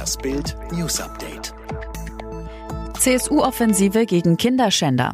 Das 0.00 0.16
Bild 0.16 0.56
News 0.72 0.98
Update. 0.98 1.52
CSU-Offensive 2.98 4.06
gegen 4.06 4.38
Kinderschänder. 4.38 5.12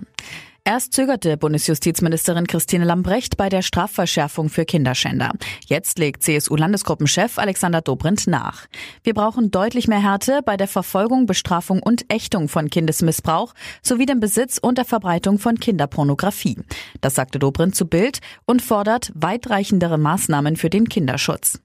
Erst 0.62 0.92
zögerte 0.92 1.36
Bundesjustizministerin 1.36 2.46
Christine 2.46 2.84
Lambrecht 2.84 3.36
bei 3.36 3.48
der 3.48 3.62
Strafverschärfung 3.62 4.48
für 4.48 4.64
Kinderschänder. 4.64 5.32
Jetzt 5.66 5.98
legt 5.98 6.22
CSU-Landesgruppenchef 6.22 7.36
Alexander 7.38 7.80
Dobrindt 7.80 8.28
nach. 8.28 8.66
Wir 9.02 9.14
brauchen 9.14 9.50
deutlich 9.50 9.88
mehr 9.88 10.00
Härte 10.00 10.38
bei 10.46 10.56
der 10.56 10.68
Verfolgung, 10.68 11.26
Bestrafung 11.26 11.82
und 11.82 12.04
Ächtung 12.08 12.48
von 12.48 12.70
Kindesmissbrauch 12.70 13.54
sowie 13.82 14.06
dem 14.06 14.20
Besitz 14.20 14.56
und 14.56 14.78
der 14.78 14.84
Verbreitung 14.84 15.40
von 15.40 15.58
Kinderpornografie. 15.58 16.58
Das 17.00 17.16
sagte 17.16 17.40
Dobrindt 17.40 17.74
zu 17.74 17.86
Bild 17.86 18.20
und 18.44 18.62
fordert 18.62 19.10
weitreichendere 19.16 19.98
Maßnahmen 19.98 20.54
für 20.54 20.70
den 20.70 20.88
Kinderschutz. 20.88 21.58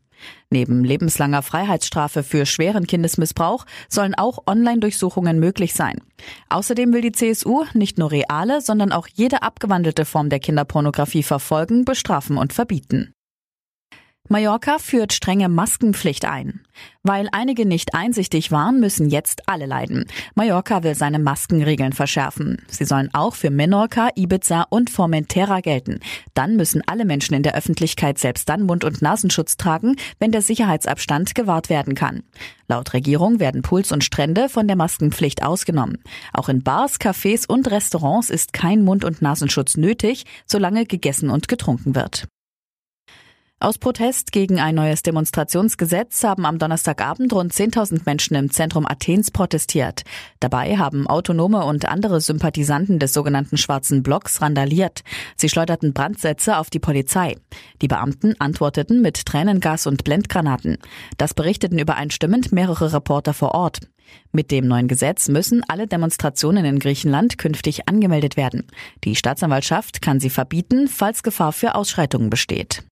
Neben 0.50 0.84
lebenslanger 0.84 1.42
Freiheitsstrafe 1.42 2.24
für 2.24 2.46
schweren 2.46 2.88
Kindesmissbrauch 2.88 3.66
sollen 3.89 4.16
auch 4.16 4.39
Online-Durchsuchungen 4.46 5.39
möglich 5.39 5.74
sein. 5.74 6.02
Außerdem 6.50 6.93
will 6.93 7.02
die 7.02 7.12
CSU 7.12 7.66
nicht 7.74 7.98
nur 7.98 8.12
reale, 8.12 8.62
sondern 8.62 8.92
auch 8.92 9.07
jede 9.07 9.42
abgewandelte 9.43 10.06
Form 10.06 10.29
der 10.29 10.39
Kinderpornografie 10.39 11.24
verfolgen, 11.24 11.86
bestrafen 11.86 12.38
und 12.38 12.54
verbieten. 12.54 13.14
Mallorca 14.32 14.80
führt 14.80 15.12
strenge 15.12 15.50
Maskenpflicht 15.50 16.24
ein. 16.24 16.62
Weil 17.04 17.28
einige 17.34 17.66
nicht 17.66 17.94
einsichtig 17.94 18.50
waren, 18.50 18.80
müssen 18.80 19.10
jetzt 19.10 19.50
alle 19.50 19.66
leiden. 19.66 20.06
Mallorca 20.36 20.84
will 20.84 20.96
seine 20.96 21.20
Maskenregeln 21.20 21.92
verschärfen. 21.92 22.62
Sie 22.70 22.86
sollen 22.86 23.10
auch 23.12 23.36
für 23.36 23.50
Menorca, 23.50 24.07
Ibiza 24.16 24.68
und 24.70 24.90
Formentera 24.90 25.60
gelten. 25.60 26.00
Dann 26.34 26.56
müssen 26.56 26.82
alle 26.86 27.04
Menschen 27.04 27.34
in 27.34 27.44
der 27.44 27.56
Öffentlichkeit 27.56 28.20
selbst 28.20 28.48
dann 28.48 28.64
Mund- 28.64 28.86
und 28.86 29.02
Nasenschutz 29.02 29.57
tragen, 29.57 29.98
wenn 30.20 30.32
der 30.32 30.42
Sicherheitsabstand 30.42 31.36
gewahrt 31.36 31.70
werden 31.70 31.93
kann. 31.93 32.23
Laut 32.70 32.94
Regierung 32.94 33.42
werden 33.42 33.64
Pools 33.64 33.92
und 33.92 34.06
Strände 34.06 34.48
von 34.48 34.66
der 34.66 34.78
Maskenpflicht 34.78 35.44
ausgenommen. 35.44 35.98
Auch 36.32 36.48
in 36.48 36.64
Bars, 36.64 37.02
Cafés 37.02 37.50
und 37.50 37.70
Restaurants 37.70 38.30
ist 38.30 38.54
kein 38.54 38.86
Mund- 38.86 39.04
und 39.04 39.22
Nasenschutz 39.22 39.76
nötig, 39.76 40.23
solange 40.45 40.86
gegessen 40.86 41.30
und 41.30 41.50
getrunken 41.50 41.95
wird. 41.95 42.30
Aus 43.62 43.78
Protest 43.78 44.31
gegen 44.31 44.59
ein 44.59 44.73
neues 44.73 45.04
Demonstrationsgesetz 45.04 46.23
haben 46.23 46.48
am 46.48 46.58
Donnerstagabend 46.58 47.31
rund 47.31 47.54
10.000 47.54 48.02
Menschen 48.08 48.34
im 48.34 48.50
Zentrum 48.50 48.88
Athens 48.88 49.30
protestiert. 49.30 50.02
Dabei 50.40 50.80
haben 50.80 51.06
Autonome 51.06 51.64
und 51.66 51.88
andere 51.88 52.22
Sympathisanten 52.22 52.98
des 52.98 53.14
sogenannten 53.14 53.58
Schwarzen 53.58 54.02
Blocks 54.02 54.42
randaliert. 54.42 55.04
Sie 55.38 55.48
schleuderten 55.48 55.94
Brandsätze 55.94 56.58
auf 56.58 56.72
die 56.72 56.80
Polizei. 56.80 57.36
Die 57.84 57.88
Beamten 57.88 58.34
antworteten 58.39 59.00
mit 59.04 59.28
Tränengas 59.28 59.86
und 59.86 60.04
Blendgranaten. 60.06 60.80
Das 61.20 61.36
berichteten 61.36 61.78
übereinstimmend 61.78 62.52
mehrere 62.52 62.94
Reporter 62.94 63.36
vor 63.36 63.54
Ort. 63.54 63.82
Mit 64.32 64.50
dem 64.50 64.67
neuen 64.67 64.88
Gesetz 64.88 65.30
müssen 65.30 65.64
alle 65.67 65.86
Demonstrationen 65.86 66.66
in 66.66 66.80
Griechenland 66.80 67.38
künftig 67.38 67.88
angemeldet 67.88 68.38
werden. 68.38 68.66
Die 69.04 69.16
Staatsanwaltschaft 69.16 70.02
kann 70.02 70.20
sie 70.20 70.32
verbieten, 70.32 70.88
falls 70.88 71.22
Gefahr 71.22 71.54
für 71.54 71.76
Ausschreitungen 71.76 72.32
besteht. 72.32 72.84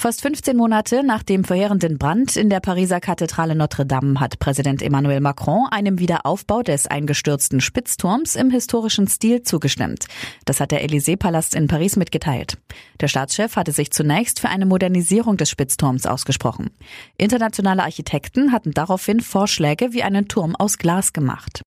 Fast 0.00 0.22
15 0.22 0.56
Monate 0.56 1.02
nach 1.02 1.24
dem 1.24 1.42
verheerenden 1.42 1.98
Brand 1.98 2.36
in 2.36 2.50
der 2.50 2.60
Pariser 2.60 3.00
Kathedrale 3.00 3.56
Notre 3.56 3.84
Dame 3.84 4.20
hat 4.20 4.38
Präsident 4.38 4.80
Emmanuel 4.80 5.18
Macron 5.18 5.66
einem 5.72 5.98
Wiederaufbau 5.98 6.62
des 6.62 6.86
eingestürzten 6.86 7.60
Spitzturms 7.60 8.36
im 8.36 8.52
historischen 8.52 9.08
Stil 9.08 9.42
zugestimmt. 9.42 10.06
Das 10.44 10.60
hat 10.60 10.70
der 10.70 10.84
Élysée-Palast 10.84 11.56
in 11.56 11.66
Paris 11.66 11.96
mitgeteilt. 11.96 12.58
Der 13.00 13.08
Staatschef 13.08 13.56
hatte 13.56 13.72
sich 13.72 13.90
zunächst 13.90 14.38
für 14.38 14.48
eine 14.48 14.66
Modernisierung 14.66 15.36
des 15.36 15.50
Spitzturms 15.50 16.06
ausgesprochen. 16.06 16.70
Internationale 17.16 17.82
Architekten 17.82 18.52
hatten 18.52 18.70
daraufhin 18.70 19.18
Vorschläge 19.18 19.92
wie 19.92 20.04
einen 20.04 20.28
Turm 20.28 20.54
aus 20.54 20.78
Glas 20.78 21.12
gemacht. 21.12 21.62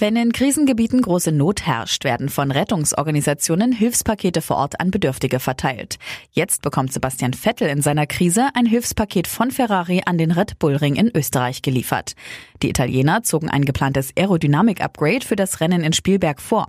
Wenn 0.00 0.14
in 0.14 0.30
Krisengebieten 0.30 1.02
große 1.02 1.32
Not 1.32 1.66
herrscht, 1.66 2.04
werden 2.04 2.28
von 2.28 2.52
Rettungsorganisationen 2.52 3.72
Hilfspakete 3.72 4.40
vor 4.42 4.58
Ort 4.58 4.78
an 4.78 4.92
Bedürftige 4.92 5.40
verteilt. 5.40 5.98
Jetzt 6.30 6.62
bekommt 6.62 6.92
Sebastian 6.92 7.34
Vettel 7.34 7.68
in 7.68 7.82
seiner 7.82 8.06
Krise 8.06 8.46
ein 8.54 8.64
Hilfspaket 8.64 9.26
von 9.26 9.50
Ferrari 9.50 10.02
an 10.06 10.16
den 10.16 10.30
Red 10.30 10.60
Bull 10.60 10.76
Ring 10.76 10.94
in 10.94 11.10
Österreich 11.12 11.62
geliefert. 11.62 12.14
Die 12.62 12.70
Italiener 12.70 13.24
zogen 13.24 13.50
ein 13.50 13.64
geplantes 13.64 14.12
Aerodynamik-Upgrade 14.16 15.26
für 15.26 15.34
das 15.34 15.58
Rennen 15.58 15.82
in 15.82 15.92
Spielberg 15.92 16.40
vor. 16.40 16.68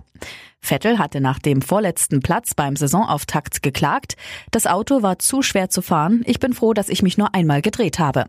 Vettel 0.60 0.98
hatte 0.98 1.20
nach 1.20 1.38
dem 1.38 1.62
vorletzten 1.62 2.22
Platz 2.22 2.54
beim 2.54 2.74
Saisonauftakt 2.74 3.62
geklagt. 3.62 4.16
Das 4.50 4.66
Auto 4.66 5.02
war 5.02 5.20
zu 5.20 5.42
schwer 5.42 5.70
zu 5.70 5.82
fahren. 5.82 6.22
Ich 6.26 6.40
bin 6.40 6.52
froh, 6.52 6.74
dass 6.74 6.88
ich 6.88 7.02
mich 7.02 7.16
nur 7.16 7.32
einmal 7.32 7.62
gedreht 7.62 8.00
habe. 8.00 8.24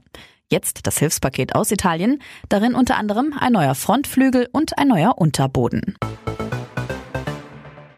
Jetzt 0.51 0.85
das 0.85 0.97
Hilfspaket 0.97 1.56
aus 1.56 1.72
Italien, 1.72 2.22
darin 2.50 2.75
unter 2.75 2.97
anderem 2.97 3.34
ein 3.39 3.53
neuer 3.53 3.73
Frontflügel 3.73 4.50
und 4.51 4.78
ein 4.78 4.89
neuer 4.89 5.17
Unterboden. 5.17 5.95